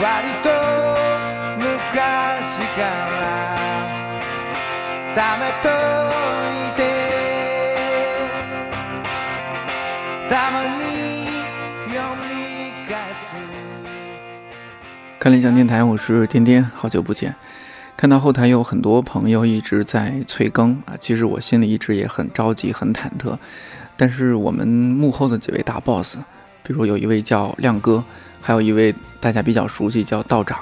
[0.00, 0.02] 割
[0.42, 0.50] と
[1.58, 1.64] 昔
[2.76, 3.16] から
[5.14, 6.78] 貯めといて
[10.28, 10.74] たまに
[11.88, 13.16] 読み返す
[15.18, 17.34] 看理想电台，我是颠颠，好久不见。
[17.96, 23.38] 看到后台有很多朋友一直在催更啊，其实我心里一直也很着急、很忐忑。
[23.96, 26.18] 但是我们幕后的几位大 boss，
[26.62, 28.04] 比如有一位叫亮哥，
[28.41, 30.59] 还有一位大家比较熟悉叫道长。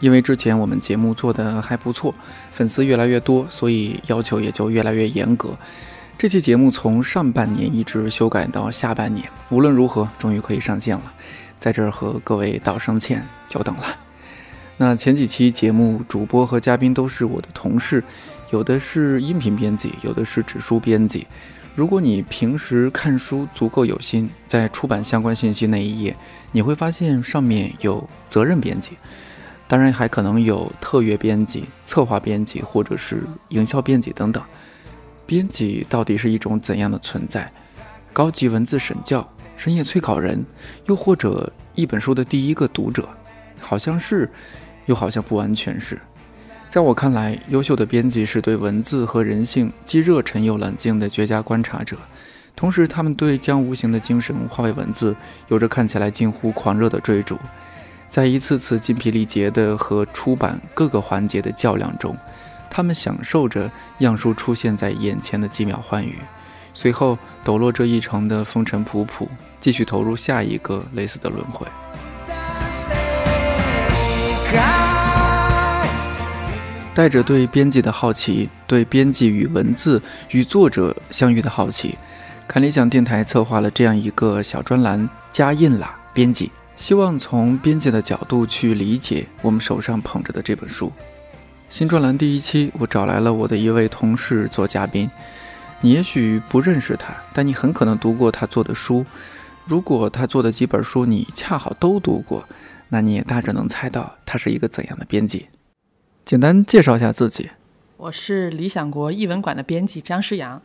[0.00, 2.14] 因为之前我们节目做的还不错，
[2.52, 5.58] 粉丝越来越多，所以要求也就越来越严格。
[6.16, 11.12] 这期节目从上半年一直修改到下半年，无论如何，终于可以上线了。
[11.58, 13.84] 在这儿和各位道声歉，久等了。
[14.76, 18.04] 那前几期节目主播和嘉宾都是我的同事，
[18.50, 21.26] 有的是音频编辑，有的是指书编辑。
[21.78, 26.16] 如果你平时看书足够有心，在出版相关信息那一页，
[26.50, 28.96] 你会发现上面有责任编辑，
[29.68, 34.42] 当然还可能有特约编辑、策划编辑或者是营销编辑等等。
[35.24, 37.48] 编辑到底是一种怎样的存在？
[38.12, 40.44] 高级文字审教、深夜催稿人，
[40.86, 43.08] 又或者一本书的第一个读者？
[43.60, 44.28] 好像是。
[44.86, 46.00] 又好像不完全是，
[46.70, 51.96] 在我看来，优秀的编辑是对文字和人性既热忱又冷静的绝佳观察者，
[52.54, 55.16] 同时他们对将无形的精神化为文字
[55.48, 57.38] 有着看起来近乎狂热的追逐，
[58.10, 62.14] 在一次次精疲力竭的和出版各个环节的较量中，
[62.68, 66.18] 他们享受着样书出现在眼前的几秒欢愉，
[66.74, 69.26] 随后抖落这一程的风尘仆仆，
[69.58, 71.66] 继续投入下一个类似的轮回。
[76.98, 81.96] 带着对编辑的好奇，对编辑与文字与作者相遇的好奇，
[82.48, 90.92] 看理想电台策划了这样一个小专栏“加印啦编辑”，希望从编辑的角度去理解我们手上捧着的这本书。
[91.70, 95.08] 新专栏第一期，我找来了我的一位同事做嘉宾。
[95.80, 99.06] 你也许不认识他，但你很可能读过他做的书。
[99.66, 102.44] 如果他做的几本书你恰好都读过，
[102.88, 105.46] 那你也大致能猜到他是一个怎样的编辑。
[106.28, 107.48] 简单介绍一下自己。
[107.96, 110.60] 我是理想国译文馆的编辑张诗阳。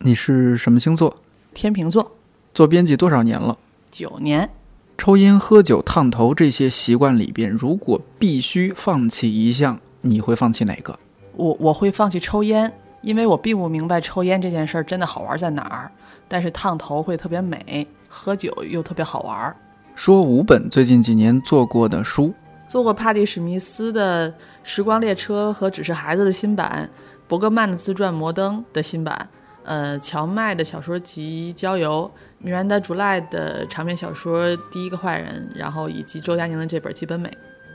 [0.00, 1.16] 你是什么星座？
[1.54, 2.12] 天秤座。
[2.52, 3.56] 做编辑多少年了？
[3.90, 4.50] 九年。
[4.98, 10.98] 抽烟、喝酒、烫头这些习惯里边，如果必须放弃一项，你会放弃哪个？
[11.34, 15.90] 我我会放弃抽烟，因为我并不明白抽烟这件事儿真的好玩在哪儿。
[16.28, 19.56] 但是烫头会特别美，喝酒又特别好玩。
[19.94, 22.34] 说五本最近几年做过的书。
[22.66, 24.30] 做过帕蒂·史密斯的
[24.64, 26.88] 《时光列车》和《只是孩子》的新版，
[27.28, 29.28] 伯格曼的自传《摩登》的新版，
[29.62, 37.28] 呃，乔麦的小说集《郊游》，米兰达·朱赖的长篇小说《第一个坏人》，然后以及周佳宁的这本《基本美》。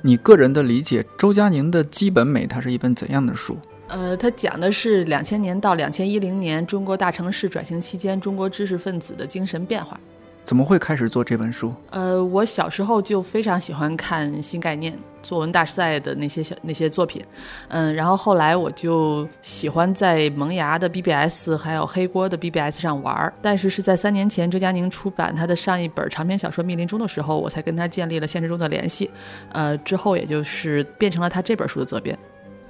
[0.03, 3.58] 你个人的理解，周佳宁的《基本美》它是一本怎样的书？
[3.88, 10.00] 呃，它讲的是两千年到两千一零年中国大城市转型期间中国知识分子的精神变化。
[10.44, 11.74] 怎么会开始做这本书？
[11.91, 17.24] 呃，我小时候就非常喜欢看新概念作文大赛的那些小那些作品，
[17.69, 29.09] 嗯，然后后来我就喜欢在萌芽的 BBS 还有黑锅的 BBS 上玩，但是是在三年前周佳宁出版他的上一本长篇小说《密林中》的时候，我才跟他建立了现实中的联系，
[29.52, 32.18] 呃，之后也就是变成了他这本书的责编。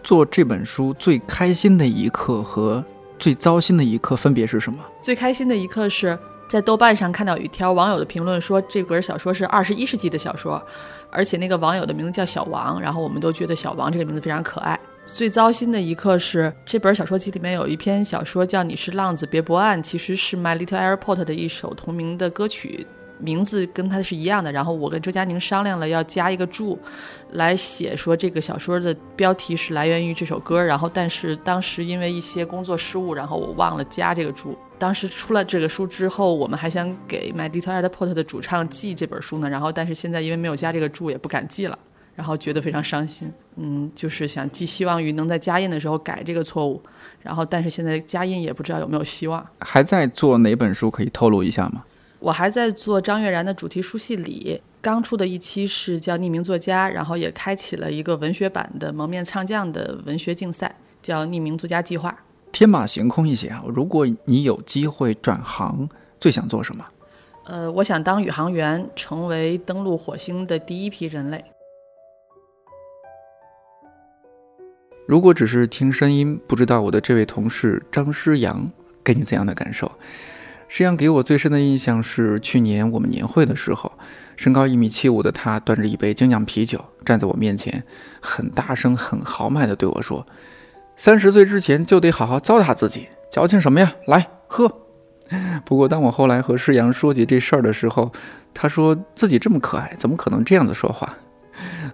[0.03, 2.83] 做这本书最开心的一刻和
[3.17, 4.79] 最糟心的一刻分别是什么？
[5.01, 6.19] 最开心的一刻是。
[6.51, 10.61] 在豆瓣上看到有一条网友的评论说，这本小说是二十一世纪的小说，
[11.09, 14.77] 而且那个网友的名字叫小王，然后我们都觉得小王这个名字非常可爱。
[15.05, 22.85] 最糟心的一刻是，这本小说集里面有一篇小说叫《你是浪子别泊岸》，其实是 My Little Airport 的一首同名的歌曲。
[23.17, 26.77] 名字跟它是一样的，然后我跟周佳宁商量了，要加一个注，
[27.29, 34.57] 来写说这个小说的标题是来源于这首歌，然后但是当时因为一些工作失误，然后我忘了加这个注。
[34.81, 41.77] 当时出了这个书之后，我们还想给 My Little Airport 的主唱寄这本书呢，然后但是现在因为没有加这个注，也不敢寄了，
[42.15, 43.31] 然后觉得非常伤心。
[43.57, 46.81] 嗯，就是想寄希望于能在加印的时候改这个错误，
[47.21, 49.45] 然后但是现在加印也不知道有没有希望。
[49.59, 50.89] 还在做哪本书？
[50.89, 51.83] 可以透露一下吗？
[52.17, 62.17] 我还在做张悦然的主题书系里，刚出的一期是叫匿名作家，然后也开启了一个文学版的蒙面唱将的文学竞赛，叫匿名作家计划。
[62.51, 65.87] 天马行空一些啊，如果你有机会转行，
[66.19, 66.85] 最想做什么？
[67.45, 71.43] 呃，我想当宇航员，成为登陆火星的第一批人类。
[75.07, 78.71] 如果只是听声音，不知道我的这位同事张诗阳
[79.03, 79.91] 给你怎样的感受？
[80.67, 83.91] 诗阳给我最深的印象是去年我们年会的时候，
[84.37, 87.83] 身高一米七五的他端着一杯精酿啤酒站在我面前，
[88.21, 90.25] 很大声、很豪迈地对我说
[91.03, 93.91] ：“三十岁之前就得好好糟蹋自己，矫情什么呀？
[94.05, 94.71] 来喝。
[95.65, 98.11] ”不过当我后来和施阳说起这事儿的时候，
[98.53, 101.17] 他说自己这么可爱，怎么可能这样子说话？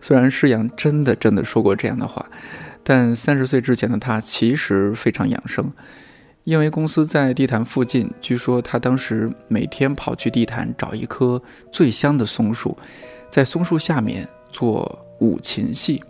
[0.01, 2.25] 虽然施阳真的真的说过这样的话，
[2.83, 5.71] 但三十岁之前的他其实非常养生。
[6.43, 12.77] 因为公司在地坛附近，据说他当时每天跑去地坛找一棵最香的松树，
[13.29, 16.03] 在松树下面做五禽戏。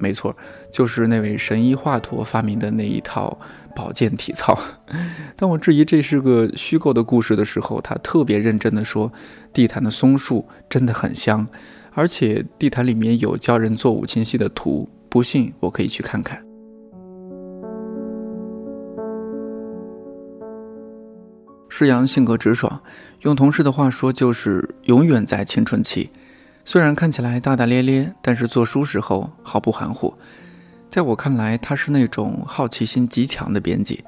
[0.00, 0.34] 没错，
[0.72, 3.38] 就是那位神医华佗发明的那一套
[3.76, 4.58] 保健体操。
[5.36, 9.12] 当我质疑这是个虚构的故事的时候，他特别认真地说
[9.52, 11.46] ：“地坛的松树真的很香，
[11.92, 16.42] 而且地坛里面有教人做五禽戏的图，不信我可以去看看。”
[21.68, 22.80] 施阳性格直爽，
[23.20, 26.10] 用同事的话说就是永远在青春期。
[26.64, 30.14] 虽然看起来大大咧咧，但是做书时候毫不含糊。
[30.88, 34.04] 在我看来，他是那种好奇心极强的编辑。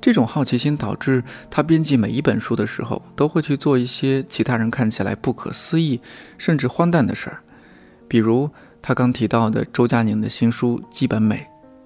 [0.00, 6.00] 这种好奇心导致他编辑每一本书的时候，都会去做一些其他人看起来不可思议
[6.36, 7.42] 甚至荒诞的事儿。
[8.06, 8.48] 比如
[8.80, 11.36] 他刚提到的周佳宁的新书《基本美》，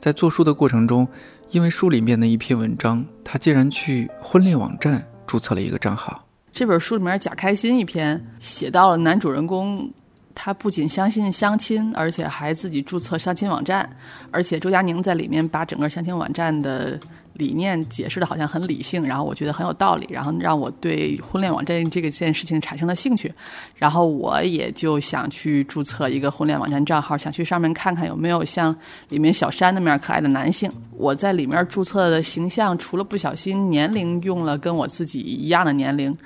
[0.01, 1.09] 在做书的过程中，
[1.51, 5.07] 因为书里面的一篇文章，他竟然去婚恋网站。
[5.25, 6.27] 注册了一个账号。
[6.53, 9.91] 这本书里面贾开心一篇写到了男主人公，
[10.35, 13.89] 他不仅相信相亲，而且还自己注册相亲网站，
[14.31, 16.99] 而且周佳宁在里面把整个相亲网站的。
[17.35, 23.33] 理念解释的好像很理性，然后我觉得很有道理，然后让我对婚恋网站这个件事情产生了兴趣，
[23.77, 28.75] 然后我也就想去注册一个婚恋网站账号，想去上面看看有没有像
[29.09, 30.71] 里面小山那么样可爱的男性。
[30.93, 36.17] 我在里面注册的形象，除了不小心年龄用了跟我自己一样的年龄，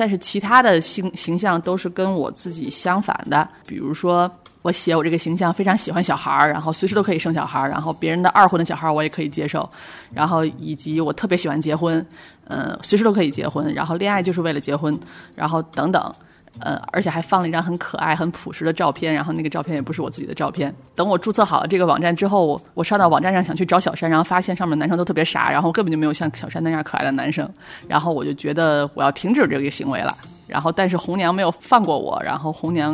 [0.00, 4.30] 但是其他的形形象都是跟我自己相反的，比如说。
[4.62, 9.66] 我写我这个形象非常喜欢小孩儿，然后随时都可以生小孩儿，然后别人的二婚的小孩儿我也可以接受，
[10.12, 12.06] 然后以及我特别喜欢结婚，
[12.48, 14.94] 嗯，随时都可以结婚，然后恋爱就是为了结婚，
[15.34, 16.12] 然后等等，
[16.58, 20.74] 呃，而且还放了一张很可爱、很朴实的照片，然后那个照片也不是我自己的照片。
[20.94, 27.48] 等我注册好了这个网站之后，我上到网站上想去找小山，然后发现上面男生都特别傻，然后根本就没有像小山那样可爱的男生，
[27.88, 30.16] 然后我就觉得我要停止这个行为了。
[30.46, 32.92] 然后，但是红娘没有放过我，然后红娘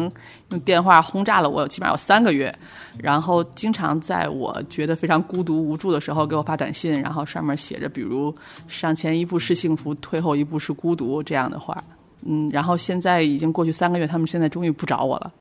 [0.50, 2.52] 用电话轰炸了我，起码有三个月，
[2.98, 8.34] 然后经常在我觉得非常孤独无助的时候给我发短信，然后上面写着比如
[8.68, 11.74] “上前一步是幸福，退后一步是孤独”这样的话，
[12.26, 15.32] 嗯，然后现在已经过去三个月，他们现在终于不找我了。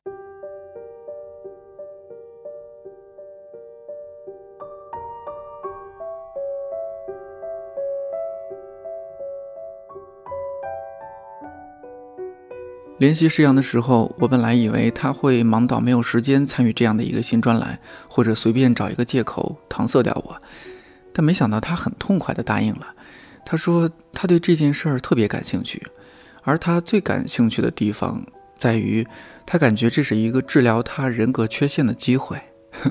[12.98, 17.78] 联系施阳的时候，我本来以为他会忙到没有时间参与这样的一个新专栏，
[18.08, 20.34] 或者随便找一个借口搪塞掉我，
[21.12, 22.94] 但没想到他很痛快地答应了。
[23.44, 25.86] 他说他对这件事儿特别感兴趣，
[26.46, 28.24] 而他最感兴趣的地方
[28.56, 29.06] 在于，
[29.44, 32.38] 他感觉这是一个治疗他人格缺陷的机会。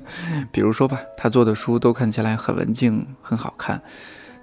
[0.52, 3.82] 比如说吧，他做的书都看起来很文静、很好看，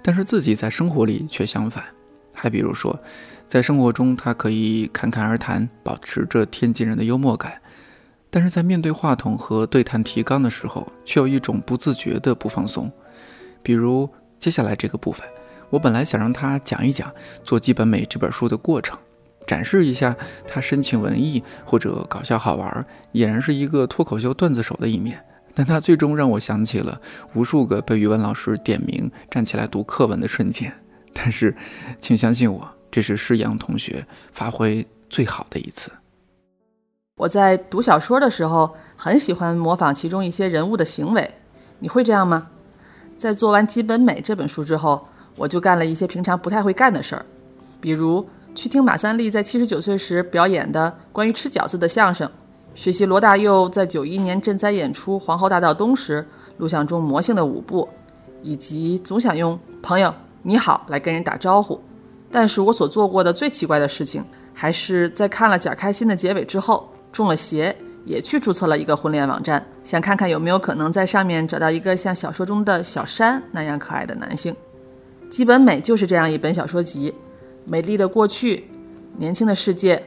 [0.01, 1.83] 但是自己在生活里却相反。
[2.33, 2.99] 还比如说。
[3.45, 7.51] 在生活中，他可以侃侃而谈，保持着天津人的幽默感；
[8.31, 12.91] 但是在面对话筒和对谈提纲的时候，却有一种不自觉的不放松。
[13.61, 15.27] 比如接下来这个部分，
[15.73, 17.11] 我本来想让他讲一讲
[17.43, 18.95] 做《基本美》这本书的过程，
[19.47, 20.15] 展示一下
[20.47, 25.19] 他深情文艺或者搞笑好玩，俨然是一个脱口秀段子手的一面。
[25.55, 27.01] 但他最终让我想起了
[27.33, 30.71] 无数个被语文老师点名站起来读课文的瞬间。
[31.11, 31.55] 但是，
[31.99, 32.69] 请相信我。
[32.91, 35.91] 这是施阳同学发挥最好的一次。
[37.15, 41.33] 我在读小说的时候，很喜欢模仿其中一些人物的行为。
[41.79, 42.49] 你会这样吗？
[43.17, 47.25] 在做完《基本美》这本书之后，我就干了一些平常不太会干的事儿，
[47.81, 48.25] 比如
[48.55, 52.29] 去听马三立在七十九岁时表演的关于吃饺子的相声，
[52.75, 56.25] 学习罗大佑在九一年赈灾演出《皇后大道东》时
[56.57, 57.89] 录像中魔性的舞步，
[58.41, 60.13] 以及总想用“朋友
[60.43, 61.79] 你好”来跟人打招呼。
[62.31, 64.23] 但是我所做过的最奇怪的事情，
[64.53, 67.75] 还是在看了贾开心的结尾之后中了邪，
[68.05, 74.55] 也去注册了一个婚恋网站，想看看有没有可能在上面找到一个像小说中的小山那样可爱的男性。
[75.33, 77.11] 基本美就是这样一本小说集，
[77.65, 78.69] 美丽的过去，
[79.17, 79.99] 年轻的世界，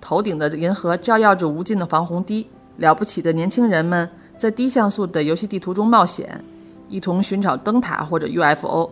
[0.00, 2.46] 头顶的银河照耀着无尽的防洪堤，
[2.76, 6.40] 了不起的年轻人们在低像素的游戏地图中冒险，
[6.88, 8.88] 一同寻找灯塔或者 UFO，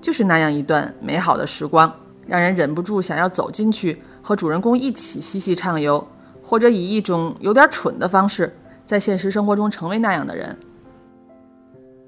[0.00, 1.94] 就是那样一段美好的时光。
[2.26, 6.02] 让人忍不住想要走进去和主人公一起嬉戏畅游，
[6.42, 8.50] 或者以一种有点蠢的方式，
[8.86, 10.56] 在现实生活中成为那样的人。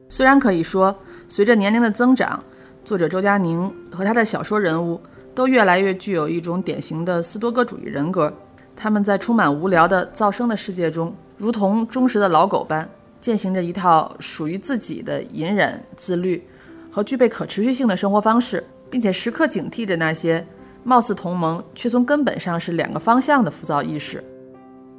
[0.09, 0.97] 虽然可以说，
[1.29, 2.43] 随着年龄的增长，
[2.85, 5.01] 作者周佳宁和他的小说人物
[5.35, 8.33] 都越来越具有一种典型的斯多葛主义人格。
[8.75, 12.89] 他们在充满无聊的噪声的世界中，如同忠实的老狗般，
[13.21, 16.43] 践行着一套属于自己的隐忍、自律
[16.91, 20.45] 和具备可持续性的生活方式，并且时刻警惕着那些
[20.83, 24.25] 貌似同盟却从根本上是两个方向的浮躁意识，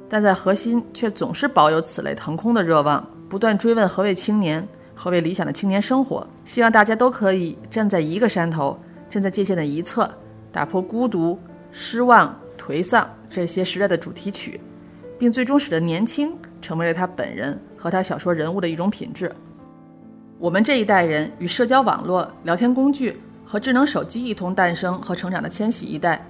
[0.08, 10.10] 但在核心却总是保有此类腾空的热望，不断追问何为青年，何为理想的青年生活，希望大家都可以站在一个山头，站在界限的一侧，
[10.50, 11.38] 打破孤独、
[11.70, 12.34] 失望。
[12.58, 14.60] 颓丧这些时代的主题曲，
[15.18, 19.28] 并最终使得年轻成为了他本人和他小说人物的一种品质。
[20.38, 26.24] 我们这一代人与社交网络、聊天工具和智能手机一同诞生和成长的千禧一代，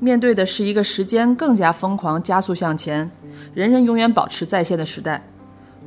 [0.00, 3.08] 面对的是一个时间更加疯狂、加速向前、
[3.54, 5.22] 人人永远保持在线的时代。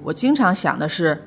[0.01, 1.21] 我经常想的是，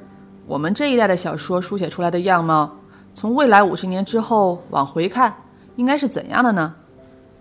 [0.47, 2.77] 我们这一代的小说书写出来的样貌，
[3.15, 5.35] 从未来五十年之后往回看，
[5.77, 6.75] 应该是怎样的呢？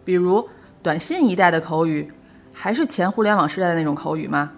[0.03, 0.47] 比如。
[0.83, 2.11] 短信一代的口语，
[2.51, 4.51] 还是前互联网时代的那种口语吗？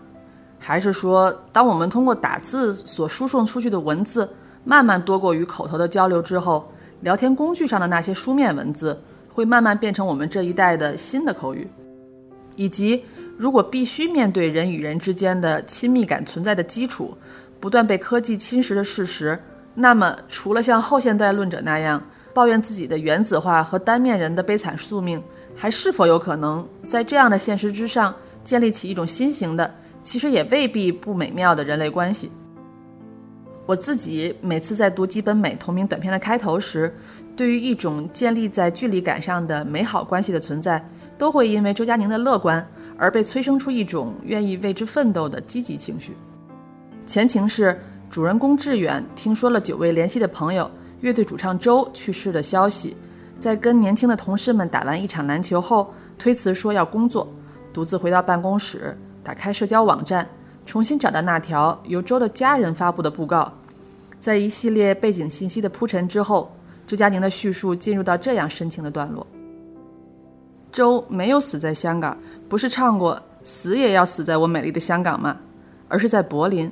[0.58, 4.34] 还是说，当我们通过打字所输送出去的文字
[4.64, 6.72] 慢慢多过于口头的交流之后，
[7.02, 8.98] 聊天工具上的那些书面文字
[9.28, 11.68] 会慢慢变成我们这一代的新的口语？
[12.56, 13.04] 以及，
[13.36, 17.14] 如果必须面对人与人之间的亲密感存在的基础
[17.64, 19.40] 不断被科技侵蚀的事实，
[19.74, 22.04] 那么，除了像后现代论者那样
[22.34, 25.24] 抱怨自己的原子化和单面人的悲惨宿命，
[25.56, 32.30] 还是否有可能在这样的现实之上建立起一种新型的，其实也未必不美妙的人类关系？
[33.66, 36.94] 我自己每次在读吉本美同名短片的开头时，
[37.34, 40.86] 对于一种建立在距离感上的美好关系的存在，
[41.18, 42.68] 都会因为周佳宁的乐观
[42.98, 46.14] 而被催生出一种愿意为之奋斗的积极情绪。
[47.06, 47.78] 前情是
[48.10, 50.70] 主人公志远听说了久未联系的朋友
[51.02, 52.96] 乐队主唱周去世的消息。
[53.40, 57.28] 在跟年轻的同事们打完一场篮球后，推辞说要工作，
[57.74, 60.28] 独自回到办公室，打开社交网站，
[60.66, 63.52] 重新找到那条由周的家人发布的布告。
[64.18, 66.56] 在一系列背景信息的铺陈之后，
[66.88, 69.28] 周佳宁的叙述进入到这样深情的段落：
[70.72, 72.18] 周没有死在香港，
[72.48, 75.36] 不是唱过“死也要死在我美丽的香港”吗？
[75.90, 76.72] 而是在柏林，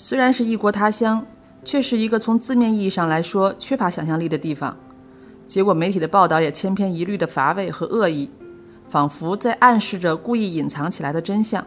[0.00, 1.26] 虽然是异国他乡，
[1.64, 4.74] 却是一个从字面意义上来说缺乏想象力的地方。
[5.44, 8.30] 结果媒体的报道也千篇一律的乏味和恶意，
[8.88, 11.66] 仿佛在暗示着故意隐藏起来的真相：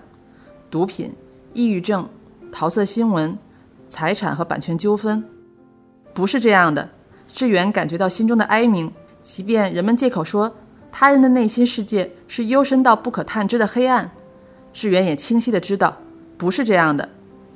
[0.69, 1.11] 毒品、
[1.53, 2.07] 抑郁症、
[2.53, 3.37] 桃色新闻、
[3.89, 5.21] 财产和版权纠纷。
[6.13, 6.89] 不是这样的。
[7.27, 8.89] 志远感觉到心中的哀鸣，
[9.21, 10.49] 即便人们借口说
[10.89, 14.09] 他人的内心世界是幽深到不可探知的黑暗，
[14.71, 15.97] 志远也清晰的知道
[16.37, 17.09] 不是这样的。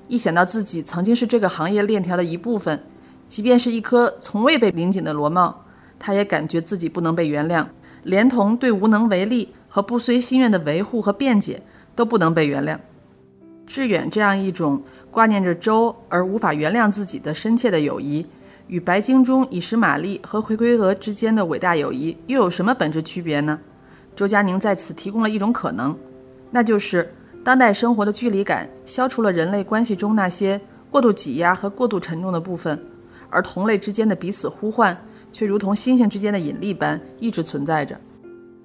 [0.08, 2.84] 一想到自己曾经是这个行业链条的一部分，
[3.28, 5.64] 即便是一颗从未被拧紧的螺帽。
[5.98, 7.66] 他也感觉自己不能被原谅，
[8.04, 11.62] 连同对无能为力和不遂心愿的维护和辩解
[11.96, 12.78] 都不能被原谅。
[13.66, 18.28] 志远这样一种挂念着周而无法原谅自己的深切的友谊，
[18.68, 23.60] 与白鲸中以实玛丽和回归蛾之间的伟大友谊又有什么本质区别呢？
[24.16, 25.98] 周佳宁在此提供了一种可能，
[26.52, 27.12] 那就是
[27.46, 30.60] 当代生活的距离感消除了人类关系中那些
[30.90, 32.78] 过度挤压和过度沉重的部分，
[33.30, 34.98] 而同类之间的彼此呼唤。
[35.32, 38.00] 却如同星星之间的引力般一直存在着。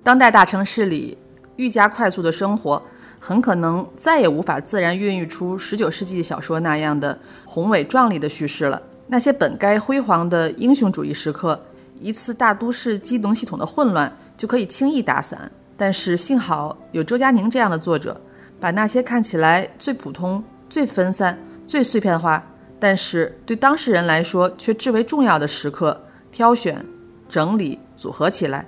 [0.04, 1.18] 当代大城市里
[1.56, 2.80] 愈加快速的生活，
[3.18, 8.80] 很可能再也无法自然孕育出19世纪小说那样的宏伟壮丽的叙事了。
[9.08, 11.60] 那些本该辉煌的英雄主义时刻，
[11.98, 15.50] 一次大都市机能系统的混乱就可以轻易打散。
[15.76, 18.20] 但是幸好有周佳宁这样的作者，
[18.60, 22.44] 把那些看起来最普通、最分散、最碎片化，
[22.78, 25.98] 但是对当事人来说却至为重要的时刻。
[26.32, 26.80] 挑选、
[27.28, 28.64] 整理、组合起来，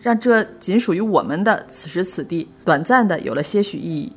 [0.00, 4.10] 让这仅属于我们的此时此地短暂的有了些许意义。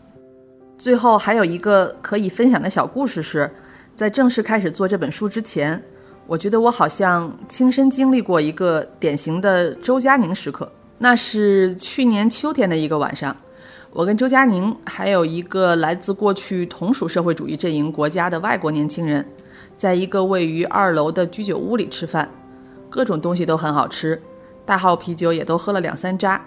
[0.77, 3.51] 最后还有一个可以分享的小故事是，
[3.95, 5.83] 在正式开始做这本书之前，
[6.25, 10.71] 我觉得我好像亲身经历过一个典型的周佳宁时刻。
[10.97, 13.35] 那是去年秋天的一个晚上，
[13.95, 19.25] 我跟周佳宁还有一个来自过去同属社会主义阵营国家的外国年轻人，
[19.77, 22.29] 在一个位于二楼的居酒屋里吃饭。
[22.89, 24.21] 各种东西都很好吃，
[24.65, 26.45] 大号啤酒也都喝了两三扎。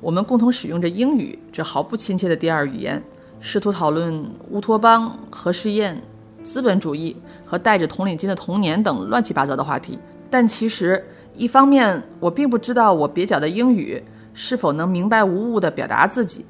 [0.00, 3.02] 我们共同使用着英语这毫不亲切的第二语言，
[3.40, 6.00] 试图讨论乌托邦、核试验、
[6.44, 9.98] 资本主义和戴着铜领巾的童年等乱七八糟的话题。
[10.30, 14.00] 但其实一方面，我并不知道我蹩脚的英语
[14.32, 16.44] 是否能明白无误地表达自己；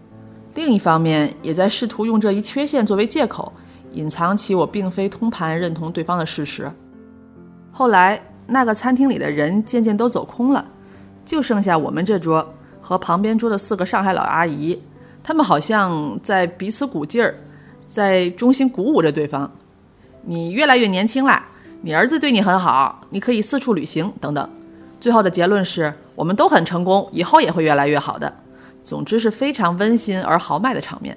[0.55, 3.53] 另一方面，也在试图用这一缺陷作为借口，
[3.93, 6.71] 隐藏起我并非通盘认同对方的事实。
[7.73, 10.65] 后来，那个餐厅里的人渐渐都走空了，
[11.25, 14.81] 就剩下我们这桌和旁边桌的四个上海老阿姨，
[15.23, 17.35] 他们好像在彼此鼓劲儿，
[17.87, 19.51] 在衷心鼓舞着对方
[20.23, 21.45] ：“你越来越年轻啦，
[21.83, 24.49] 你儿子对你很好，你可以四处旅行，等等。”
[25.01, 28.33] 最后的结论是我们都很成功，以后也会越来越好的。
[28.85, 31.17] 总之是非常温馨而豪迈的场面。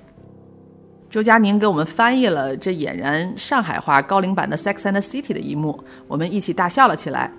[1.10, 7.32] 周佳宁给我们翻译了这俨然上海话高龄版的《Sex and the City》的一幕，我们一起大笑了起来。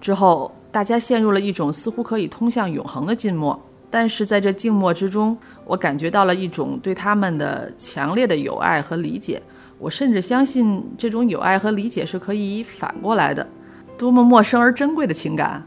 [0.00, 3.58] 之后，大家陷入了一种似乎可以通向永恒的静默。
[3.90, 9.40] 但是在这静默之中，我感觉到了一种对他们的强烈的友爱和理解。
[9.78, 13.46] 我甚至相信这种友爱和理解是可以反过来的。
[13.96, 15.64] 多么陌生而珍贵的情感！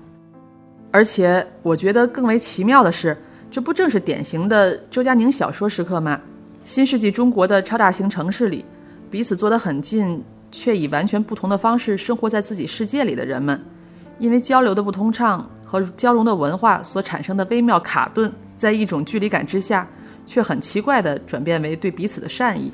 [0.92, 3.18] 而且我觉得更为奇妙的是，
[3.52, 6.20] 这不正是典型的周佳宁小说时刻吗？
[6.64, 8.64] 新世纪中国的超大型城市里，
[9.10, 13.62] 彼此坐得很近，却以完全不同的方式生活在自己世界里的人们，
[14.20, 19.86] 因为交流的不通畅和交融的文化所产生的微妙卡顿，在一种距离感之下，
[20.26, 22.72] 却很奇怪地转变为对彼此的善意。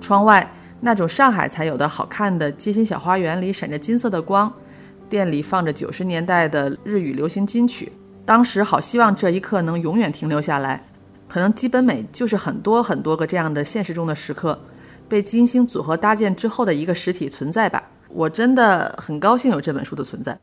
[0.00, 0.48] 窗外
[0.80, 4.52] 那种上海才有的好看的街心小花园里闪着金色的光。
[5.08, 7.92] 店里放着九十年代的日语流行金曲，
[8.26, 10.82] 当时好希望这一刻能永远停留下来。
[11.28, 14.58] 可能基本美就是很多很多个这样的现实中的时刻，
[15.08, 17.90] 被金星组合搭建之后的一个实体存在吧。
[18.08, 20.38] 我真的很高兴有这本书的存在。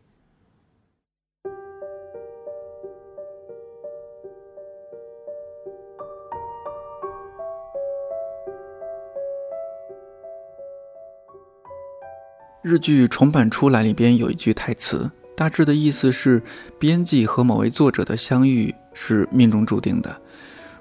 [12.61, 16.41] 日剧重版出来里边有一句台词，大致的意思是：
[16.77, 20.21] 编辑和某位作者的相遇是命中注定的。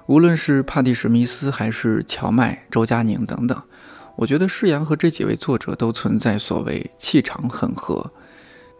[0.05, 3.59] 无论是帕蒂·史密斯，还是乔麦、周佳宁等等，
[4.15, 8.11] 我觉得世阳和这几位作者都存在所谓气场很合，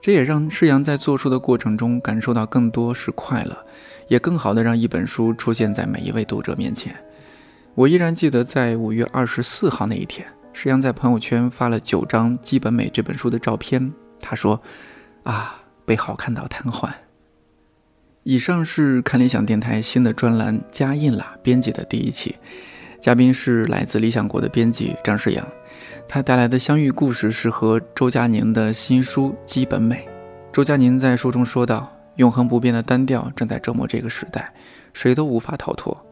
[0.02, 3.65] 这也让世阳在做书的过程中感受到更多是快乐，
[4.10, 6.93] 也更好的让一本书出现在每一位读者面前。
[7.74, 10.28] 我依然记得在五月二十四号那一天。
[10.52, 13.91] 石阳在朋友圈发了九张基本美这本书的照片。
[14.19, 14.62] 他说
[15.24, 16.89] ：“啊，被好看到瘫痪。”
[18.24, 22.38] 以上是看理想电台新的专栏加印啦编辑的第一期，
[23.02, 25.46] 嘉宾是来自理想国的编辑张世阳。
[26.08, 29.96] 他带来的相遇故事是和周佳宁的新书《基本美》。
[30.54, 34.54] 周佳宁在书中说道：“永恒不变的单调正在折磨这个时代，
[34.93, 36.06] 谁都无法逃脱。”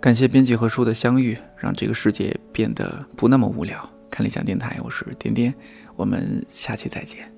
[0.00, 3.88] 感谢编辑和书的相遇，让这个世界变得不那么无聊。
[4.10, 5.52] 看理想电台，我是点点，
[5.96, 7.37] 我们下期再见。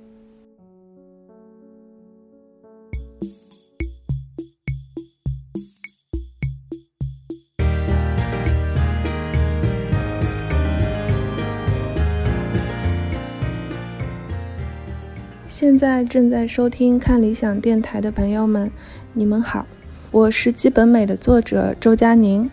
[15.61, 18.71] 现在正在收听看理想电台的朋友们，
[19.13, 19.67] 你们好。
[20.11, 22.51] 我是基本美的作者周佳宁。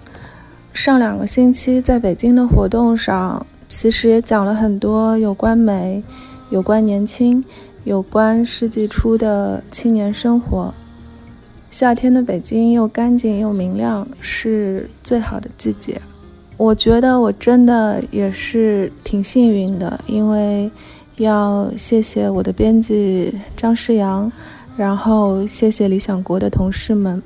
[0.74, 6.04] 上两个星期在北京的活动上，其实也讲了很多有关美、
[6.50, 7.42] 有关年轻、
[7.86, 10.74] 有关世纪初的青年生活。
[11.72, 16.02] 夏天的北京又干净又明亮，是最好的季节。
[16.58, 20.70] 我觉得我真的也是挺幸运的，因为
[21.18, 24.32] 要谢谢我的编辑张世阳，
[24.76, 27.22] 然后谢谢理想国的同事们。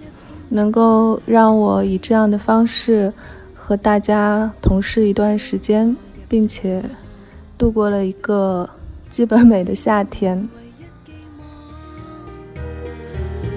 [0.53, 3.09] 能够让我以这样的方式
[3.55, 5.95] 和大家同事一段时间，
[6.27, 6.83] 并且
[7.57, 8.69] 度过了一个
[9.09, 10.37] 基本美的夏天。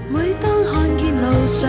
[0.08, 1.68] 每当看见路上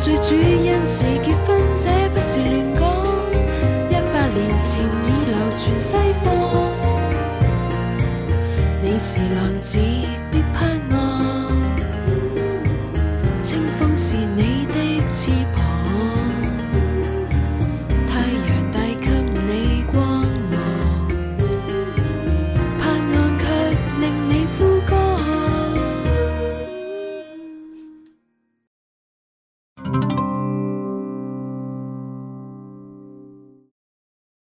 [0.00, 2.80] 最主因是结婚，这不是乱讲。
[3.88, 5.90] 一百年前已流传西
[6.24, 6.26] 方。
[8.82, 9.78] 你是浪子，